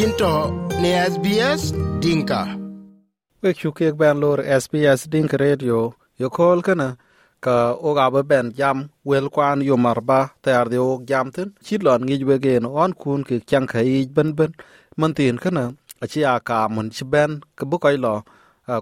[0.00, 0.34] yinto
[0.82, 1.62] ne SBS
[2.02, 2.40] Dinka.
[3.42, 5.92] Wek chukek ben lor SBS Dinka Radio.
[6.20, 6.88] Yo kol kana
[7.44, 8.78] ka oga ba ben jam
[9.08, 11.48] wel kwan yo marba tayar de og jam tin.
[11.64, 14.52] Chilon ngi we gen on kun ke kyang khai ben ben
[14.96, 15.64] man tin kana
[16.02, 18.14] achi aka mun chi ben ke bu kai lo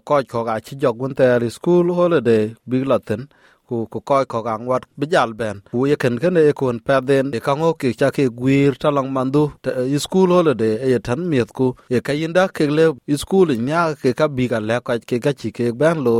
[0.07, 3.22] ko ko ga chi jog gun ter school holiday big latin
[3.69, 5.57] ku ku koy ko gang wat bijal ben.
[5.71, 9.45] Ku ye ken ken e kon paden e kango ki cha ki gwir talang mandu
[9.95, 11.67] e school holiday e tan miet ku.
[11.90, 12.86] E kayinda ke le
[13.23, 16.14] school nya ke ka biga le ka ke ga chi ke ben lo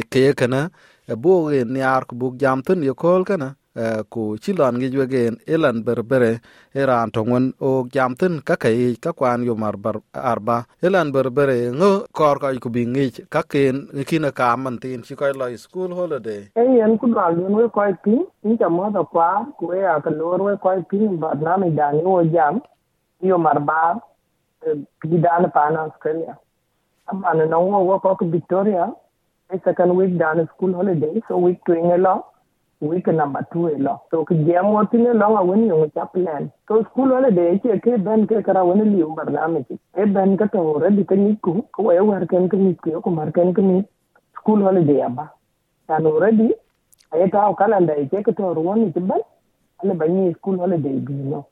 [0.00, 0.70] e ke kana
[1.12, 3.48] e bo e nyar ku bu jam tun ye kol kana
[4.10, 6.40] ku chilon ngi wegen elan berbere
[6.74, 12.06] eran tongon o jamtin ka kai ka kwan yo mar bar arba elan berbere ngo
[12.12, 13.76] kor ka ku bingi ka ken
[14.08, 16.42] kina ka man tin chi kai lo school holiday.
[16.56, 19.82] E yen ku dal yen we koi pin ni cha mo da kwa ku e
[19.94, 22.60] a ka lor we koi pin ba na mi da ni o jam
[23.20, 24.00] yo mar ba
[25.02, 26.34] ki dan pa na australia.
[27.10, 28.90] Amana no wo ko victoria
[29.54, 32.20] e second week down school holiday so week twing a
[32.80, 34.02] week number two lo.
[34.10, 36.50] So ki jam wotin lo nga woni yung cha plan.
[36.68, 40.04] So school wala de che ke ben ke kara woni li um barname ki e
[40.06, 43.10] ben ka to ready ka ni ku ko e war ken ka ni ku ko
[43.10, 43.82] mar ken ka ni
[44.36, 45.30] school wala de aba
[45.88, 46.54] ta no ready
[47.12, 49.20] ay ta kala nda che ka to woni ti ban
[49.82, 51.46] ale ni school wala de bi no.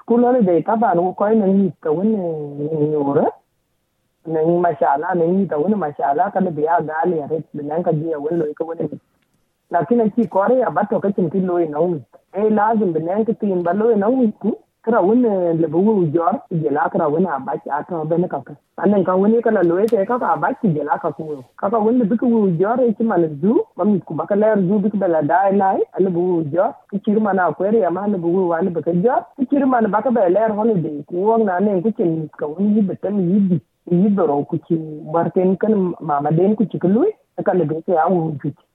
[0.00, 3.28] School wala de ta ba ko ni ni ka woni ni yore
[4.26, 6.80] na ni mashala na ni ta woni mashala ka da biya
[7.28, 8.88] ret nan ka wani ka wani
[9.70, 12.00] lakini ci kore ya bato ka cin tilo ina wi
[12.32, 14.52] e lazim bin nan ka tin ba lo ina wi ku
[14.84, 18.16] kra wani le bu wu jor je la kra wani a ba ci ata ba
[18.18, 20.82] ne ka ka a nan ka wani kala lo ke ka ka ba ci je
[20.88, 21.24] la ka ku
[21.60, 22.26] ka ka wani bi ku
[22.60, 25.22] jor e ci man du ba mi ku ba ka ler du bi ku bela
[25.30, 28.28] dai nai ale bu wu jor ki ci ma na ko ya ma le bu
[28.36, 29.20] wu wani ba ka jor.
[29.36, 32.46] Ki ci ma ba ka ba ler holiday ku won na ne ku cin ka
[32.52, 33.60] wani yi bitan yi bi
[34.02, 34.74] yi doro ku ci
[35.12, 36.88] barten kan mama den ku ci ku
[37.44, 37.84] celebrate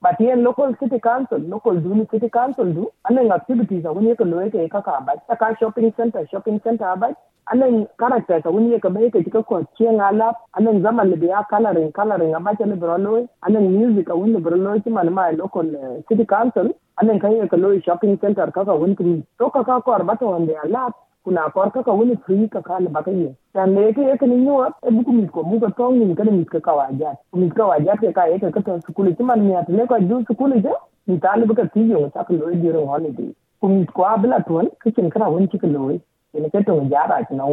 [0.02, 4.06] But here local city council, local Zulu city council do, and then activities are when
[4.08, 7.16] you can look at Kaka shopping center, shopping center But
[7.52, 11.12] and then characters are when you can make it to a Alap, and then Zaman
[11.12, 16.02] Libya coloring, coloring abat and Broloi, and then music are the Broloi my local eh,
[16.10, 19.26] city council, and then Kayaka shopping center Kaka Winkin.
[19.38, 20.94] So Kaka or Bato on their lap,
[21.26, 25.14] kuna korka ka woni pri ka kale bakaye tande ke ke ni nyuwa e buku
[25.20, 28.38] mit ko buka tong ni kada mit ka kawaja mit ka waja ke ka e
[28.44, 29.16] ka ka sukuli.
[29.18, 30.70] Ti man ni atle ka ju sukuli je
[31.08, 34.70] ni tali buka ti yo ta ko di ro holiday ku mit ko abla ton
[34.86, 35.98] ke kin kra won ti ko loy
[36.46, 37.50] ni ke to ja ra ti na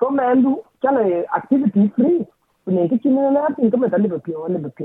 [0.00, 2.26] so mendu kale activity free.
[2.66, 4.84] Ne ke kin na tin ka metali ba pi wala ba pi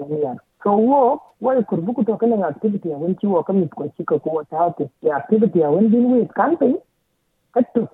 [0.63, 1.03] so wo
[1.41, 5.15] wai kurbuku to kala activity ya won wo ka ko ci ko ko ta ta
[5.21, 6.77] activity ya won din wait camping
[7.53, 7.89] kattu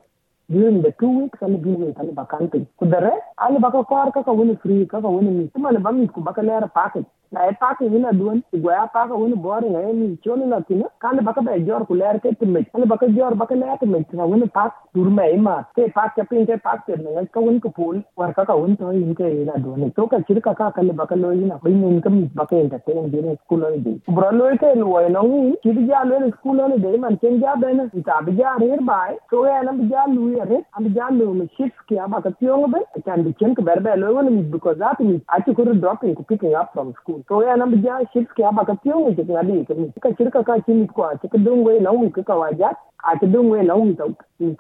[0.54, 4.86] during the two weeks ali bilwe ali bakante kudare ali baka kwar kaka wani free
[4.86, 7.10] kaka wani mi kuma ne bami ku baka lera package
[7.50, 9.82] epaka wina duwan igwa apaka wina bori nga
[10.24, 13.56] choni na tina kanda baka be jor ku ler ke timit kanda baka jor baka
[13.56, 17.40] ler timit na wina pak durma ima ke pak chapin ke pak tir nga ka
[17.40, 20.94] wina kupul war ka ka wina toy inke ina duwan to ka chirka ka kanda
[20.94, 24.30] baka loy ina ko ina inka mis baka inka tena dina school on day bro
[24.40, 27.90] loy ke loy no ngi chid ja loy school on day man chen ja bena
[28.12, 31.34] ta bi ja rir bai to ya na bi ja loy re am ja loy
[31.42, 34.78] mi shift ke aba ka tiong be kan chen ka berbe loy wina mis because
[34.86, 36.24] that is achi kuru dropping ku
[36.56, 37.23] up from school.
[37.28, 39.74] So ya na bija shift ke aba ka tiyo je ka di ka
[40.04, 42.70] ka shirka ka chi mi kwa achi ka dung we na wi ka ka waja
[43.04, 44.06] a ta dung we na wi ta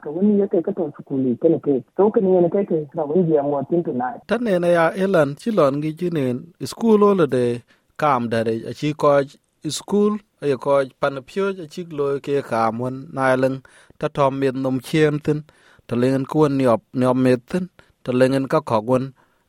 [0.03, 1.83] ka wani ya kai ka to school ke ne ke?
[1.97, 4.67] To ka ne ne kai ka ka wani je mo tin tonight tan ne na
[4.67, 7.61] ya elan chilon gi jinin school holiday
[7.97, 8.53] kam da de.
[8.69, 9.21] A chi ko,
[9.69, 13.57] school ay ko, pan pyo a chi lo ke ka mun na nailang
[13.99, 15.39] ta tom mi nom chiem tin.
[15.87, 17.65] Ta lengen kuon niop niop metin
[18.03, 19.03] ta lengen ka kogun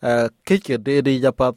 [0.09, 1.55] eh, ke ke de di japat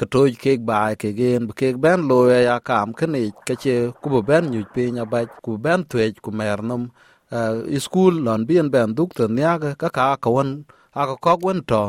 [0.00, 2.18] ka toj ke ba ke gen ke ben lo
[2.48, 6.30] ya kam kani ke che ku ben nyu pe nya ba ku ben twej ku
[6.40, 6.82] mer nom
[7.36, 10.50] eh, school lon bien ben duk ta nya ka ka ka won
[11.00, 11.82] a ka kogun to.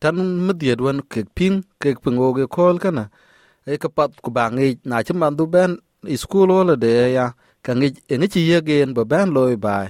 [0.00, 0.16] Tan
[0.46, 3.04] midiet wen ke ping ke pingo ge kol kana
[3.72, 5.70] e ka pat ku ba ngi na chman du ben
[6.22, 7.26] school wala de ya,
[7.64, 9.88] ka ngi e ngi chi ye gen ba ben loy baai.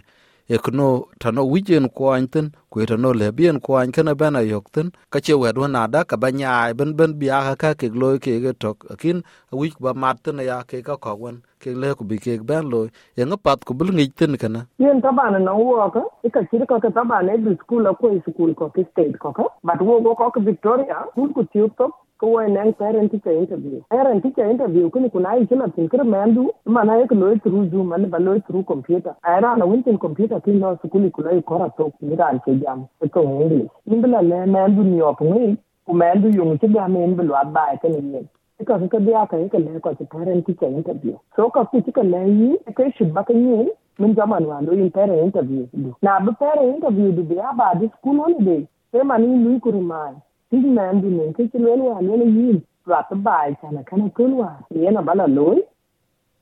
[0.49, 5.59] ekno tano wijen kuany thin kwe tano lebien kuany kene ben ayok thin kache wet
[5.59, 8.87] wen ada ka ba nyaai ben ben biaka ka kek loi keke tok.
[8.91, 9.23] Akin
[9.53, 12.89] awic ba mat thin ya kek akok wen kek le kubi kek ben loi.
[13.19, 15.97] Yeŋ apath kubil ŋic thin kene yen taban nɔŋ wɔk
[16.27, 21.33] ikacir kɔke taban ebi skul akuɔi skul kɔk state kɔke bat wok wɔkɔk victoria kul
[21.35, 21.79] ku tiök
[22.23, 23.81] wo nang parent teacher interview.
[23.91, 28.09] Parent teacher interview kuni kuna yi kila tin mandu mana yake lo through zoom man
[28.09, 29.15] ba lo through computer.
[29.27, 32.89] Era na wintin computer kin no sukuli kula yi kora to ni ran ke jam
[33.13, 37.35] ko english nimbla le mandu ni op ngi ku mandu yung ti ga men blo
[37.53, 38.25] ba ka ni
[38.65, 41.17] ka ka dia ka ka le ko parent teacher interview.
[41.37, 44.73] So ka ti ka le yi ka shi ba ka ni min zaman wa lo
[44.89, 45.67] parent interview.
[46.03, 48.67] Na ba parent interview du biya ba di school holiday.
[48.93, 50.15] Sai mani lui kurmai
[50.65, 55.27] man di men ke lwen wa ne yin ra ta bai cha na kana bala
[55.27, 55.59] loy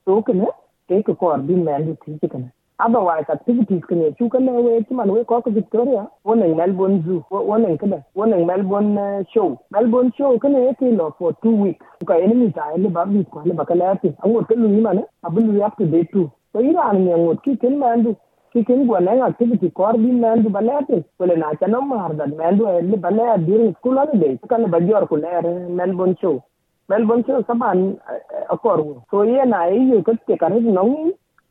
[0.05, 0.45] to kana
[0.89, 4.93] ke ko kor di man di ti kana otherwise activities kana chu kana we ti
[4.93, 5.09] man
[5.53, 9.57] victoria wonen melbourne zoo wonen kada wonen melbourne show.
[9.71, 11.85] Melbourne show kana ye ti for two weeks.
[12.07, 14.67] Ka ene mi ta ele ba bi ko le ba kala ti an wo telu
[15.77, 16.31] to date too.
[16.53, 18.24] So ira an ngot
[18.55, 23.37] kikin gwanen activity kor bi mendu balete wala na chano mar that mendu elli balaya
[23.47, 26.35] during school holiday kan ba jor ku lere melbourne show
[26.93, 27.81] melbourne show saban
[28.55, 28.77] akor
[29.11, 30.85] so ye na yi ko te kare no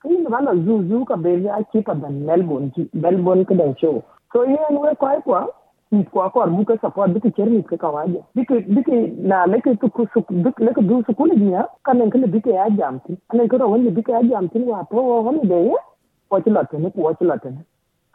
[0.06, 2.72] kin ba na zu zu ka be ya ki pa dan melbourne
[3.06, 3.94] melbourne ka dan show
[4.32, 5.44] so ye no ko ai kwa
[5.92, 8.88] ki ko akor bu ka support dik cherni ka kawaje dik dik
[9.32, 10.08] na leke ku ku
[10.46, 14.08] dik leke du su kuli dia kan kan dik ya jamti anen ko wani dik
[14.20, 15.93] ya jamti wa to holiday wacu latene
[16.34, 17.64] watilatene ku watilatene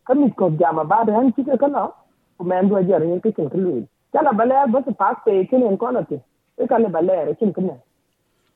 [0.07, 1.91] Kami kobja mabada hani chike kana.
[2.39, 3.87] Kumendu aji arere kichen kilwili.
[4.13, 6.21] Chala balea basi paste ikini nkonati.
[6.65, 7.77] Ikani balea rekin kine.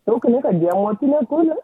[0.07, 1.55] Tokine ka je jengwa tine kule.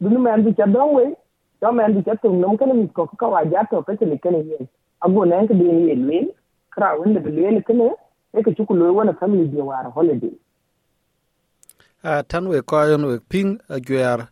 [0.00, 1.16] Dunu mendu chadongwe.
[1.62, 4.66] Yo mendu chatungnum kene mitkoku kawajato kachili kene yen.
[5.00, 6.34] Ago nenki dini le
[6.70, 7.92] Kra wende e ke
[8.34, 10.36] Eka chukuloy wana family jewara holiday.
[12.06, 14.26] a tanwe ko ayon we ping ajuer uh,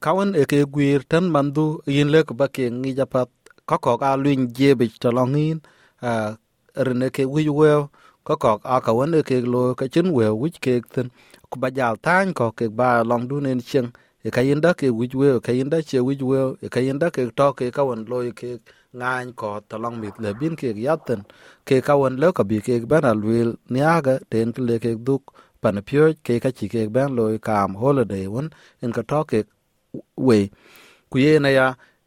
[0.00, 3.26] kawan e ke gwir tan mandu, yin lek ba ke ngi japat
[3.66, 5.58] ko ko a luin jebe talongin
[6.02, 6.36] a
[6.76, 7.70] rene ke wi we
[8.24, 11.10] ko ko a ka wan e ke lo ka chin we wi ke ten.
[11.50, 13.90] Ku ba jal tan ko ke ba long du nen chen
[14.24, 16.80] e ka yin da ke wi we ka yin da che wi we e ka
[16.80, 18.60] yin da ke to ke ka wan lo e ke
[18.94, 21.26] ngan ko talong mit le bin ke yaten
[21.66, 24.94] ke ka wan lo ka bi ke ban luil wil niaga ten ke le ke
[25.06, 28.50] duk, pan pyo ke ka chi ke ban lo e kam holiday won
[28.82, 29.38] en ka to ke
[30.16, 30.50] we.
[31.10, 31.66] Ku ye na ya,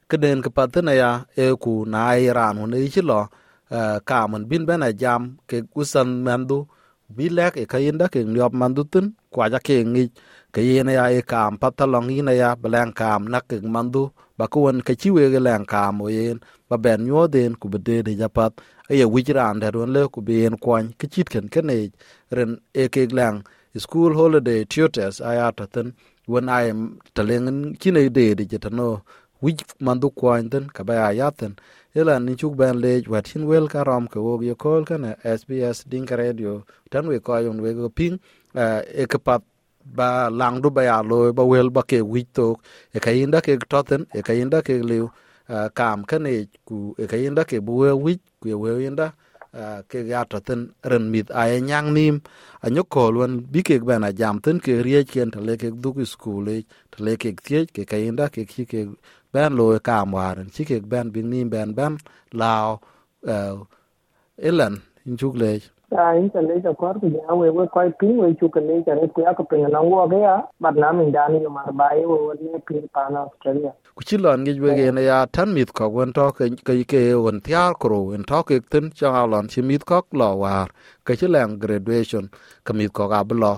[0.09, 3.27] keden ke pat na ya e ku na iran ne chi lo
[3.71, 3.79] e,
[4.09, 6.67] ka man bin ben a jam, ke usan mandu,
[7.15, 10.05] bi lek e ka yinda ke nyop mandu tun kwa ja ke ngi.
[10.53, 13.57] Ke ye na ya e kam pat ta long yin ya blan kam na ke
[13.75, 14.03] mandu,
[14.37, 16.39] ba ku won ke chi we ge lan kam o yen,
[16.69, 18.53] ba ben nyo den ku be de ja pat.
[18.91, 21.69] E ye wi ran der won le ku be en kwan ke chit ken ken
[21.69, 21.91] e
[22.37, 23.37] ren e ke lang
[23.77, 25.87] school holiday tutors ayata ten
[26.27, 29.01] when I am telling kine de de jetano
[29.39, 31.55] which mandu kwanten kabaya yaten
[31.97, 36.15] ela ni chuk ban le watin wel karam ke wo ye kol kana SBS Dinka
[36.15, 36.63] Radio.
[36.91, 38.19] Tan we ko ayon we go ping
[38.53, 39.41] eh, e ke pat
[39.85, 42.57] ba lang du ba ya lo, ba wel ba ke wi to.
[42.93, 45.09] E ka inda ke toten e ka inda ke liu
[45.49, 49.13] eh, kam kane ku e ka inda ke bu we wi ku we inda
[49.89, 50.61] ke ga ya toten
[50.91, 52.15] ren mit a nyang nim
[52.65, 55.69] a nyo ko lon bi ke ben a jam ten ke rie ken tale ke
[55.83, 56.47] du ku skule school
[56.91, 58.81] tale ke tie ke ka inda ke ki ke
[59.33, 61.93] ben lo ka maran chi ke ben bin nim ben ben
[62.41, 62.81] lao
[64.49, 64.75] elan
[65.07, 65.51] in chuk le
[65.91, 68.67] ta in ta le ta kwar ku ja we we koi pin we chu kan
[68.67, 71.27] le ta re ku ya ko pin na wo ga ya bat na min da
[71.29, 74.71] ni mar ba ye wo ne pin pa na australia ku chi lon ge we
[74.79, 78.23] ge na ya tan mit ko won to ke ke ke won tiar kro en
[78.29, 80.67] to ke tin cha lon chi mit ko lo war
[81.05, 82.25] ke chi lang graduation,
[82.65, 83.53] cái mit ko ga blo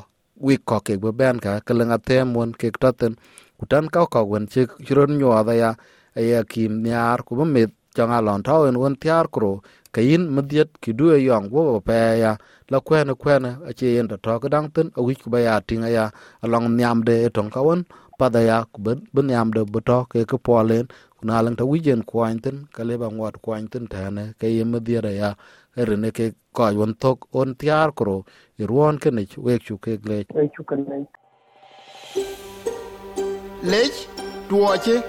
[0.46, 3.14] wi ko ke be ben ka cái lang atem won ke to ten
[3.60, 5.72] ku tan ka ko won chi chron nyo da ya
[6.16, 9.52] ya kim nyar ku mit changa lon to en won tiar kro
[9.92, 12.38] kayin madiet ki duwe yong wo pe ya
[12.70, 15.90] la kwene kwene a che yen to ka dang tin a wich ba ya tinga
[15.90, 17.86] ya along nyam de tong ka won
[18.20, 20.86] pada ya ku ben nyam de bu to ke ko polen
[21.18, 24.48] kuna lang ta wijen kwan tin ka le ba ngot kwan tin ta ne ke
[24.48, 25.34] ye madiet ya
[25.76, 28.26] rene ke ko won tok on tiar kro
[28.62, 30.26] i ruon ke ne we chu ke le.
[30.54, 30.98] Chu kan le.
[33.66, 34.08] Lech
[34.50, 35.02] tuoche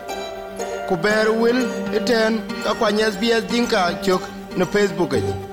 [0.88, 1.60] ku ber wil
[1.94, 5.49] iten ka kwany SBS Dinka chok no Facebook